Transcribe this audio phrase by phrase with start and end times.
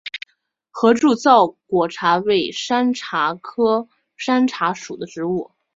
[0.71, 5.51] 合柱糙果茶为山茶科山茶属的植物。